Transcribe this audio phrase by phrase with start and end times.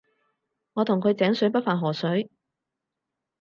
[0.73, 2.31] 我同佢井水不犯河水